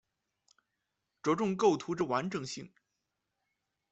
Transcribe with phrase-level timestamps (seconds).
[1.21, 2.73] 着重构图之完整性